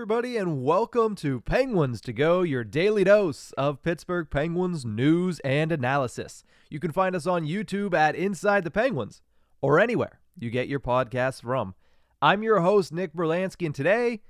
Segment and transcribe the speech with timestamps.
[0.00, 5.70] Everybody, and welcome to Penguins to Go, your daily dose of Pittsburgh Penguins news and
[5.70, 6.42] analysis.
[6.70, 9.20] You can find us on YouTube at Inside the Penguins
[9.60, 11.74] or anywhere you get your podcasts from.
[12.22, 14.22] I'm your host, Nick Berlansky, and today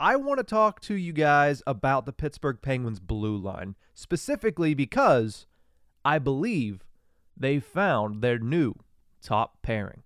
[0.00, 5.46] I want to talk to you guys about the Pittsburgh Penguins blue line, specifically because
[6.04, 6.82] I believe
[7.36, 8.74] they found their new
[9.22, 10.02] top pairing.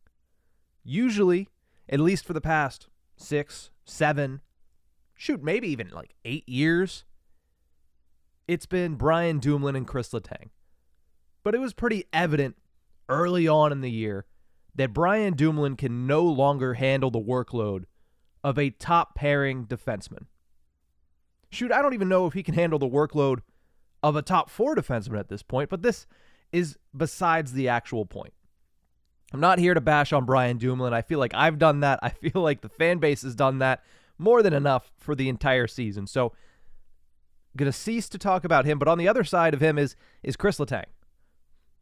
[0.84, 1.48] Usually,
[1.88, 4.42] at least for the past six, seven,
[5.16, 7.04] shoot, maybe even like eight years,
[8.46, 10.50] it's been Brian Dumoulin and Chris Letang.
[11.42, 12.56] But it was pretty evident
[13.08, 14.26] early on in the year
[14.74, 17.84] that Brian Dumoulin can no longer handle the workload
[18.44, 20.26] of a top pairing defenseman.
[21.50, 23.40] Shoot, I don't even know if he can handle the workload
[24.02, 26.06] of a top four defenseman at this point, but this
[26.52, 28.34] is besides the actual point.
[29.32, 30.92] I'm not here to bash on Brian Dumoulin.
[30.92, 31.98] I feel like I've done that.
[32.02, 33.82] I feel like the fan base has done that
[34.18, 36.06] more than enough for the entire season.
[36.06, 36.32] So,
[37.56, 38.78] going to cease to talk about him.
[38.78, 40.84] But on the other side of him is is Chris Letang.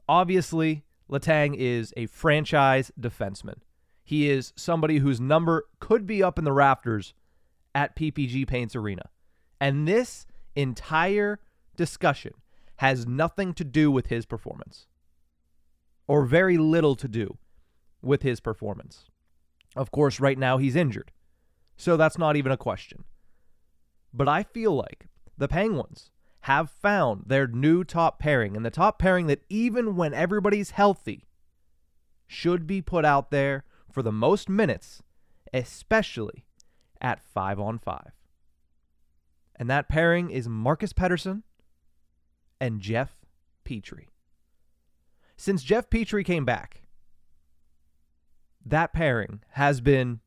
[0.09, 3.57] Obviously, Letang is a franchise defenseman.
[4.03, 7.15] He is somebody whose number could be up in the rafters
[7.75, 9.09] at PPG Paints Arena.
[9.61, 11.41] And this entire
[11.77, 12.35] discussion
[12.77, 14.87] has nothing to do with his performance,
[16.07, 17.39] or very little to do
[18.03, 19.07] with his performance.
[19.75, 21.11] Of course, right now he's injured.
[21.77, 23.05] So that's not even a question.
[24.13, 26.11] But I feel like the Penguins
[26.43, 31.25] have found their new top pairing, and the top pairing that even when everybody's healthy
[32.27, 35.03] should be put out there for the most minutes,
[35.53, 36.45] especially
[37.01, 38.13] at 5 on 5.
[39.57, 41.43] And that pairing is Marcus Pettersson
[42.61, 43.17] and Jeff
[43.65, 44.09] Petry.
[45.37, 46.83] Since Jeff Petry came back,
[48.65, 50.21] that pairing has been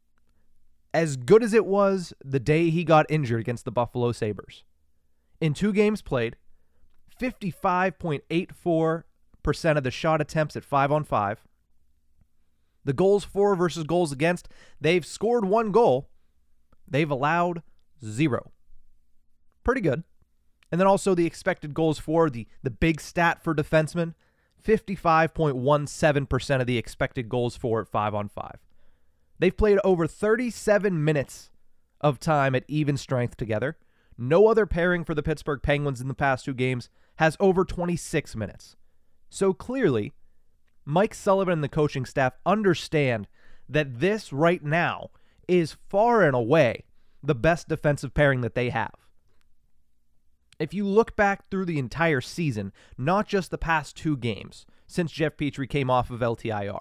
[0.97, 4.63] as good as it was the day he got injured against the Buffalo Sabres.
[5.39, 6.37] In two games played,
[7.21, 11.43] 55.84% of the shot attempts at 5 on 5.
[12.83, 14.49] The goals for versus goals against,
[14.81, 16.09] they've scored one goal,
[16.87, 17.61] they've allowed
[18.03, 18.51] zero.
[19.63, 20.03] Pretty good.
[20.71, 24.15] And then also the expected goals for, the, the big stat for defensemen
[24.65, 28.66] 55.17% of the expected goals for at 5 on 5.
[29.39, 31.51] They've played over 37 minutes
[32.01, 33.77] of time at even strength together.
[34.17, 38.35] No other pairing for the Pittsburgh Penguins in the past two games has over 26
[38.35, 38.75] minutes.
[39.29, 40.13] So clearly,
[40.85, 43.27] Mike Sullivan and the coaching staff understand
[43.69, 45.09] that this right now
[45.47, 46.85] is far and away
[47.21, 48.93] the best defensive pairing that they have.
[50.59, 55.11] If you look back through the entire season, not just the past two games, since
[55.11, 56.79] Jeff Petry came off of LTIR,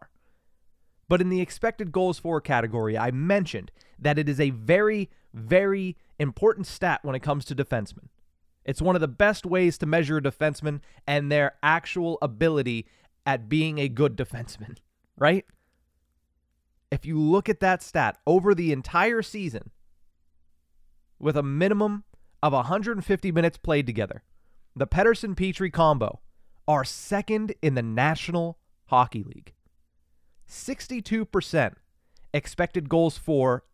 [1.09, 5.97] but in the expected goals for category, I mentioned that it is a very, very
[6.19, 8.09] important stat when it comes to defensemen.
[8.65, 12.87] It's one of the best ways to measure a defenseman and their actual ability
[13.25, 14.79] at being a good defenseman,
[15.17, 15.45] right?
[16.91, 19.71] If you look at that stat over the entire season,
[21.19, 22.05] with a minimum
[22.43, 24.23] of 150 minutes played together,
[24.75, 26.21] the Pettersson Petry combo
[26.69, 29.55] are second in the National Hockey League.
[30.49, 31.75] 62%
[32.33, 33.65] expected goals for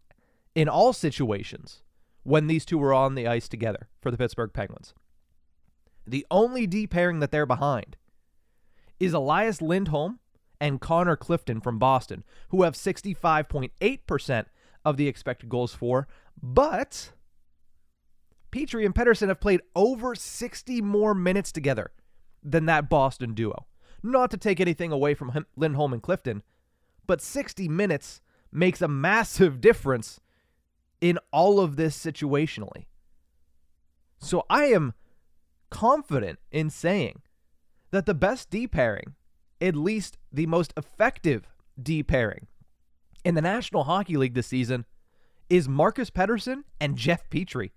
[0.55, 1.83] in all situations
[2.23, 4.95] when these two were on the ice together for the Pittsburgh Penguins.
[6.07, 7.97] The only D pairing that they're behind
[8.99, 10.21] is Elias Lindholm
[10.61, 14.45] and Connor Clifton from Boston, who have 65.8%
[14.85, 16.07] of the expected goals for,
[16.41, 17.13] but
[18.53, 21.91] Petry and Pettersson have played over 60 more minutes together
[22.43, 23.67] than that Boston duo.
[24.03, 26.43] Not to take anything away from Lindholm and Clifton,
[27.07, 28.21] but 60 minutes
[28.51, 30.21] makes a massive difference
[31.01, 32.85] in all of this situationally.
[34.19, 34.95] So I am
[35.71, 37.23] confident in saying
[37.91, 39.15] that the best D pairing,
[39.61, 41.49] at least the most effective
[41.81, 42.47] D pairing
[43.25, 44.85] in the National Hockey League this season,
[45.51, 47.73] is Marcus Pettersson and Jeff Petry.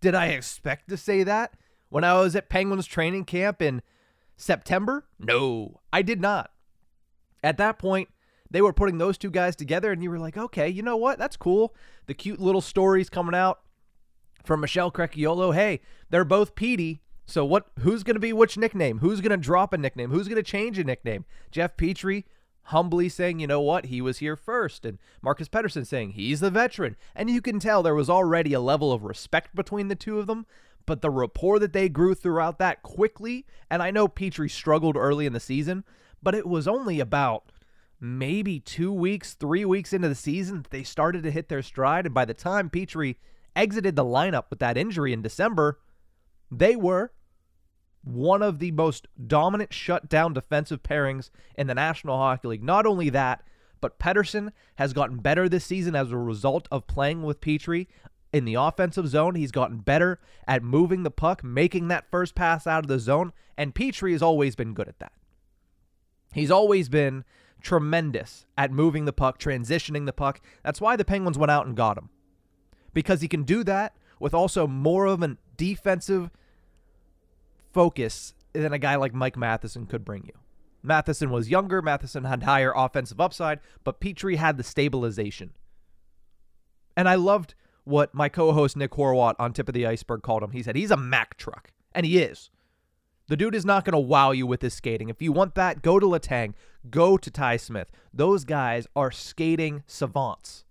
[0.00, 1.54] Did I expect to say that
[1.88, 3.82] when I was at Penguins training camp in
[4.36, 5.06] September?
[5.18, 6.50] No, I did not.
[7.42, 8.08] At that point,
[8.50, 11.18] they were putting those two guys together, and you were like, okay, you know what?
[11.18, 11.74] That's cool.
[12.06, 13.60] The cute little stories coming out
[14.44, 15.54] from Michelle Crecchiolo.
[15.54, 15.80] Hey,
[16.10, 17.02] they're both Petey.
[17.26, 17.66] So what?
[17.80, 18.98] Who's going to be which nickname?
[18.98, 20.10] Who's going to drop a nickname?
[20.10, 21.26] Who's going to change a nickname?
[21.50, 22.24] Jeff Petry
[22.68, 26.50] humbly saying, you know what, he was here first, and Marcus Pettersson saying he's the
[26.50, 26.96] veteran.
[27.14, 30.26] And you can tell there was already a level of respect between the two of
[30.26, 30.44] them,
[30.84, 35.24] but the rapport that they grew throughout that quickly, and I know Petry struggled early
[35.24, 35.84] in the season,
[36.22, 37.52] but it was only about
[38.00, 42.06] maybe two weeks, three weeks into the season that they started to hit their stride.
[42.06, 43.16] And by the time Petry
[43.56, 45.80] exited the lineup with that injury in December,
[46.50, 47.12] they were
[48.02, 52.62] one of the most dominant shutdown defensive pairings in the National Hockey League.
[52.62, 53.42] Not only that,
[53.80, 57.86] but Pettersson has gotten better this season as a result of playing with Petry
[58.32, 59.34] in the offensive zone.
[59.34, 63.32] He's gotten better at moving the puck, making that first pass out of the zone,
[63.56, 65.12] and Petry has always been good at that.
[66.32, 67.24] He's always been
[67.60, 70.40] tremendous at moving the puck, transitioning the puck.
[70.62, 72.10] That's why the Penguins went out and got him.
[72.94, 76.30] Because he can do that with also more of a defensive
[77.72, 80.34] focus than a guy like Mike Matheson could bring you.
[80.82, 85.50] Matheson was younger, Matheson had higher offensive upside, but Petry had the stabilization.
[86.96, 87.54] And I loved
[87.84, 90.52] what my co-host Nick Horwat on Tip of the Iceberg called him.
[90.52, 92.50] He said he's a Mack truck, and he is.
[93.28, 95.10] The dude is not going to wow you with his skating.
[95.10, 96.54] If you want that, go to Letang,
[96.88, 97.88] go to Ty Smith.
[98.12, 100.64] Those guys are skating savants.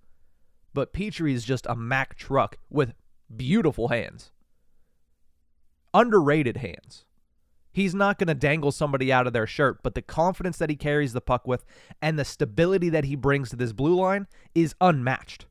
[0.74, 2.94] But Petry is just a Mack truck with
[3.36, 4.31] beautiful hands.
[5.94, 7.06] Underrated hands.
[7.71, 10.75] He's not going to dangle somebody out of their shirt, but the confidence that he
[10.75, 11.63] carries the puck with
[12.01, 14.25] and the stability that he brings to this blue line
[14.56, 15.45] is unmatched.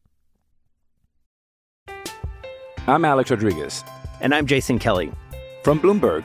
[2.89, 3.85] I'm Alex Rodriguez.
[4.21, 5.13] And I'm Jason Kelly.
[5.63, 6.25] From Bloomberg,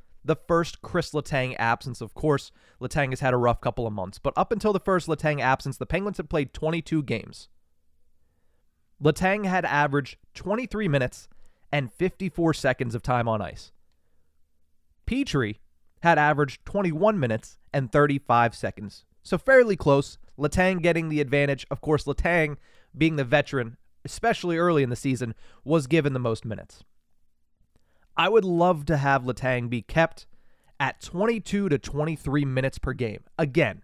[0.23, 4.19] the first Chris Letang absence, of course, Letang has had a rough couple of months,
[4.19, 7.49] but up until the first Letang absence, the Penguins had played 22 games.
[9.01, 11.27] Letang had averaged 23 minutes
[11.71, 13.71] and 54 seconds of time on ice.
[15.07, 15.57] Petry
[16.01, 19.05] had averaged 21 minutes and 35 seconds.
[19.23, 20.17] So fairly close.
[20.37, 21.65] Letang getting the advantage.
[21.71, 22.57] Of course, Letang,
[22.95, 26.83] being the veteran, especially early in the season, was given the most minutes.
[28.21, 30.27] I would love to have Letang be kept
[30.79, 33.23] at 22 to 23 minutes per game.
[33.39, 33.81] Again,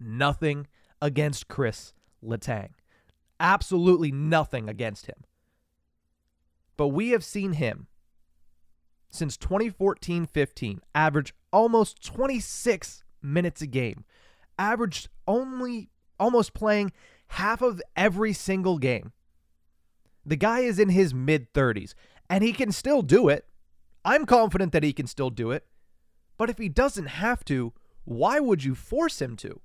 [0.00, 0.66] nothing
[1.00, 1.92] against Chris
[2.24, 2.70] Letang.
[3.38, 5.22] Absolutely nothing against him.
[6.76, 7.86] But we have seen him
[9.10, 14.04] since 2014 15 average almost 26 minutes a game,
[14.58, 16.90] averaged only almost playing
[17.28, 19.12] half of every single game.
[20.24, 21.94] The guy is in his mid 30s
[22.28, 23.46] and he can still do it.
[24.04, 25.66] I'm confident that he can still do it.
[26.38, 27.72] But if he doesn't have to,
[28.04, 29.60] why would you force him to?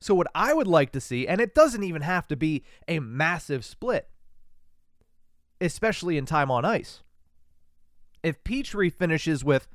[0.00, 3.00] So, what I would like to see, and it doesn't even have to be a
[3.00, 4.08] massive split,
[5.60, 7.02] especially in time on ice.
[8.22, 9.68] If Petry finishes with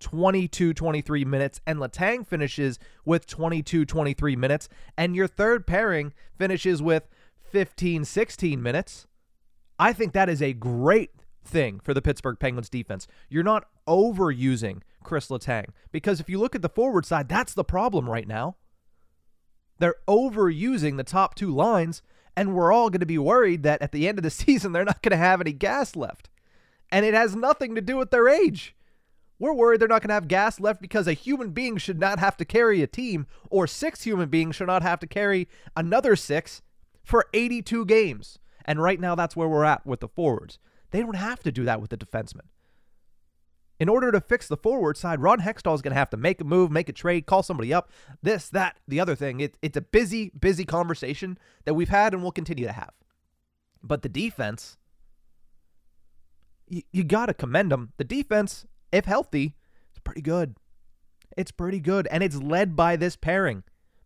[0.00, 6.82] 22 23 minutes and Letang finishes with 22 23 minutes, and your third pairing finishes
[6.82, 7.08] with
[7.50, 9.06] 15 16 minutes,
[9.80, 11.10] I think that is a great
[11.42, 13.08] thing for the Pittsburgh Penguins defense.
[13.30, 17.64] You're not overusing Chris Letang because if you look at the forward side, that's the
[17.64, 18.56] problem right now.
[19.78, 22.02] They're overusing the top two lines,
[22.36, 24.84] and we're all going to be worried that at the end of the season, they're
[24.84, 26.28] not going to have any gas left.
[26.92, 28.76] And it has nothing to do with their age.
[29.38, 32.18] We're worried they're not going to have gas left because a human being should not
[32.18, 36.16] have to carry a team, or six human beings should not have to carry another
[36.16, 36.60] six
[37.02, 38.38] for 82 games.
[38.64, 40.58] And right now, that's where we're at with the forwards.
[40.90, 42.48] They don't have to do that with the defensemen.
[43.78, 46.40] In order to fix the forward side, Ron Hextall is going to have to make
[46.40, 47.90] a move, make a trade, call somebody up,
[48.22, 49.40] this, that, the other thing.
[49.40, 52.92] It, it's a busy, busy conversation that we've had and will continue to have.
[53.82, 54.76] But the defense,
[56.68, 57.92] you, you got to commend them.
[57.96, 59.56] The defense, if healthy,
[59.90, 60.56] it's pretty good.
[61.38, 62.06] It's pretty good.
[62.10, 63.62] And it's led by this pairing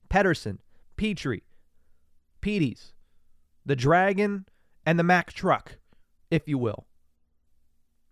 [0.09, 0.59] Pettersson,
[0.97, 1.41] Petry,
[2.41, 2.93] Petey's,
[3.65, 4.47] the Dragon,
[4.87, 5.79] and the Mack truck,
[6.31, 6.87] if you will.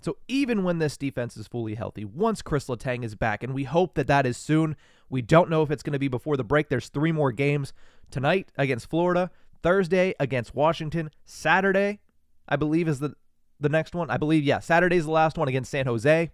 [0.00, 3.64] So even when this defense is fully healthy, once Chris Letang is back, and we
[3.64, 4.74] hope that that is soon,
[5.08, 6.68] we don't know if it's going to be before the break.
[6.68, 7.72] There's three more games
[8.10, 9.30] tonight against Florida,
[9.62, 12.00] Thursday against Washington, Saturday,
[12.48, 13.14] I believe is the
[13.60, 14.10] the next one.
[14.10, 16.30] I believe yeah, Saturday's the last one against San Jose.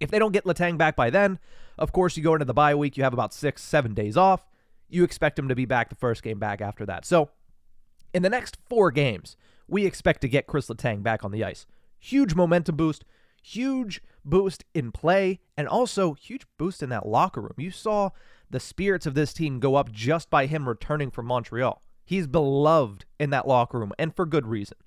[0.00, 1.38] If they don't get Letang back by then,
[1.76, 2.96] of course you go into the bye week.
[2.96, 4.46] You have about six, seven days off.
[4.88, 7.04] You expect him to be back the first game back after that.
[7.04, 7.30] So
[8.18, 9.36] in the next four games,
[9.68, 11.66] we expect to get Chris Letang back on the ice.
[12.00, 13.04] Huge momentum boost,
[13.40, 17.54] huge boost in play, and also huge boost in that locker room.
[17.58, 18.10] You saw
[18.50, 21.80] the spirits of this team go up just by him returning from Montreal.
[22.04, 24.78] He's beloved in that locker room, and for good reason.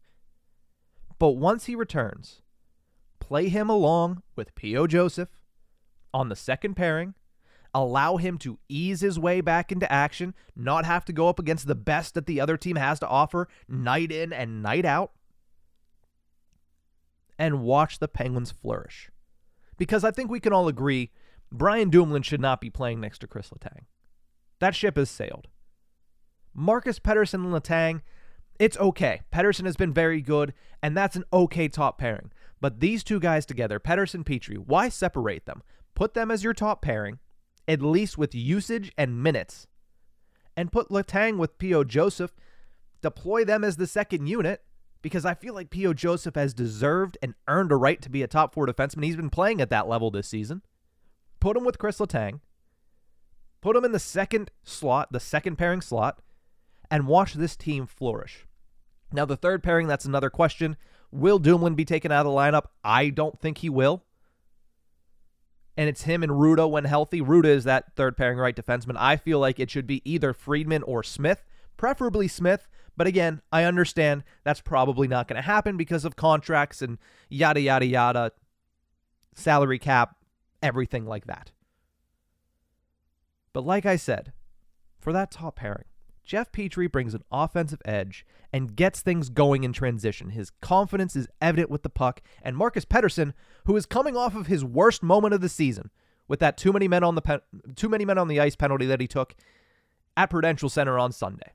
[1.17, 2.41] But once he returns,
[3.21, 4.87] play him along with P.O.
[4.87, 5.29] Joseph
[6.13, 7.13] on the second pairing,
[7.73, 11.67] allow him to ease his way back into action, not have to go up against
[11.67, 15.11] the best that the other team has to offer night in and night out,
[17.39, 19.09] and watch the Penguins flourish.
[19.77, 21.11] Because I think we can all agree
[21.51, 23.85] Brian Dumoulin should not be playing next to Chris Letang.
[24.59, 25.47] That ship has sailed.
[26.53, 28.01] Marcus Pettersson and Letang,
[28.59, 29.21] it's okay.
[29.33, 32.31] Pettersson has been very good, and that's an okay top pairing.
[32.59, 35.63] But these two guys together, Pettersson Petry, why separate them?
[35.95, 37.19] Put them as your top pairing,
[37.71, 39.65] at least with usage and minutes,
[40.57, 41.85] and put Letang with P.O.
[41.85, 42.35] Joseph,
[43.01, 44.61] deploy them as the second unit,
[45.01, 45.93] because I feel like P.O.
[45.93, 49.05] Joseph has deserved and earned a right to be a top four defenseman.
[49.05, 50.63] He's been playing at that level this season.
[51.39, 52.41] Put him with Chris Letang.
[53.61, 56.21] Put him in the second slot, the second pairing slot,
[56.89, 58.47] and watch this team flourish.
[59.13, 60.75] Now, the third pairing, that's another question.
[61.09, 62.65] Will Dumoulin be taken out of the lineup?
[62.83, 64.03] I don't think he will.
[65.81, 67.21] And it's him and Ruda when healthy.
[67.21, 68.97] Ruda is that third pairing right defenseman.
[68.99, 71.43] I feel like it should be either Friedman or Smith,
[71.75, 72.67] preferably Smith.
[72.95, 77.61] But again, I understand that's probably not going to happen because of contracts and yada,
[77.61, 78.31] yada, yada,
[79.33, 80.17] salary cap,
[80.61, 81.49] everything like that.
[83.51, 84.33] But like I said,
[84.99, 85.85] for that top pairing,
[86.25, 90.29] Jeff Petry brings an offensive edge and gets things going in transition.
[90.29, 93.33] His confidence is evident with the puck, and Marcus Pettersson,
[93.65, 95.89] who is coming off of his worst moment of the season
[96.27, 97.41] with that too many men on the
[97.75, 99.35] too many men on the ice penalty that he took
[100.15, 101.53] at Prudential Center on Sunday.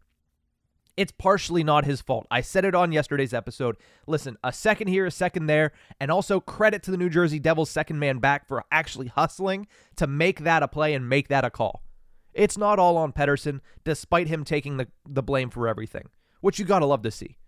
[0.96, 2.26] It's partially not his fault.
[2.30, 3.76] I said it on yesterday's episode.
[4.06, 7.70] Listen, a second here, a second there, and also credit to the New Jersey Devils
[7.70, 11.50] second man back for actually hustling to make that a play and make that a
[11.50, 11.82] call.
[12.37, 16.11] It's not all on Pettersson, despite him taking the, the blame for everything,
[16.43, 17.38] which you got to love to see.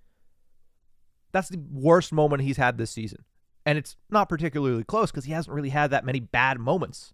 [1.31, 3.25] That's the worst moment he's had this season.
[3.67, 7.13] And it's not particularly close because he hasn't really had that many bad moments.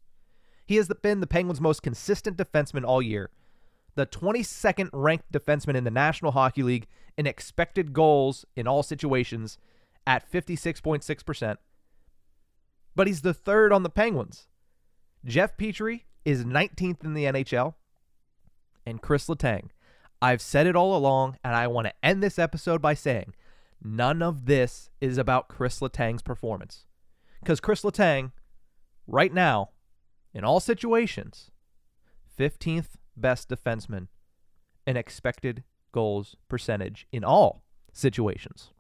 [0.65, 3.31] He has been the Penguins' most consistent defenseman all year,
[3.97, 6.87] the 22nd ranked defenseman in the National Hockey League
[7.19, 9.59] in expected goals in all situations
[10.07, 11.57] at 56.6%.
[12.95, 14.47] But he's the third on the Penguins.
[15.25, 17.75] Jeff Petry is 19th in the NHL,
[18.87, 19.71] and Chris Letang.
[20.23, 23.35] I've said it all along, and I want to end this episode by saying
[23.83, 26.87] none of this is about Chris Letang's performance.
[27.41, 28.33] Because Chris Letang,
[29.07, 29.71] right now,
[30.33, 31.51] in all situations,
[32.39, 34.09] 15th best defenseman
[34.87, 35.63] in expected
[35.93, 37.63] goals percentage in all
[37.93, 38.73] situations.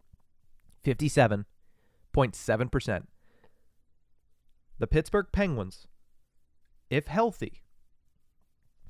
[0.84, 3.06] 57.7%.
[4.78, 5.86] The Pittsburgh Penguins
[6.90, 7.62] if healthy,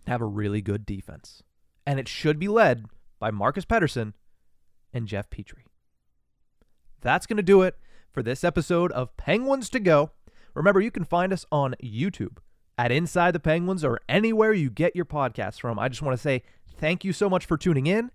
[0.06, 1.42] have a really good defense.
[1.86, 2.86] And it should be led
[3.18, 4.12] by Marcus Pettersson
[4.92, 5.64] and Jeff Petry.
[7.00, 7.76] That's going to do it
[8.12, 10.12] for this episode of Penguins to Go.
[10.54, 12.38] Remember, you can find us on YouTube
[12.78, 15.78] at Inside the Penguins or anywhere you get your podcasts from.
[15.78, 16.42] I just want to say
[16.78, 18.10] thank you so much for tuning in.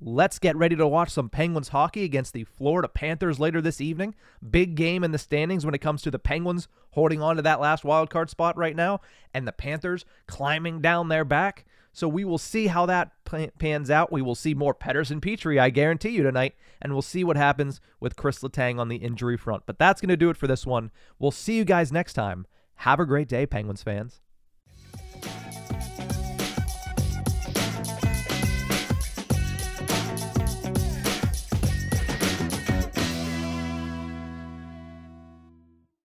[0.00, 4.14] Let's get ready to watch some Penguins hockey against the Florida Panthers later this evening.
[4.48, 7.60] Big game in the standings when it comes to the Penguins holding on to that
[7.60, 9.00] last wild card spot right now
[9.34, 11.64] and the Panthers climbing down their back.
[11.92, 13.10] So we will see how that
[13.58, 14.12] pans out.
[14.12, 17.80] We will see more Pettersson Petry, I guarantee you tonight, and we'll see what happens
[17.98, 19.64] with Chris Letang on the injury front.
[19.66, 20.92] But that's going to do it for this one.
[21.18, 22.46] We'll see you guys next time.
[22.76, 24.20] Have a great day, Penguins fans.